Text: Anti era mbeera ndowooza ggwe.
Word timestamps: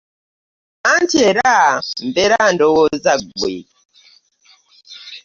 Anti 0.91 1.17
era 1.29 1.51
mbeera 2.07 2.39
ndowooza 2.53 3.13
ggwe. 3.21 3.53